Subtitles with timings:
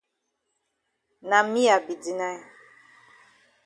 [1.29, 2.37] Na me I be deny.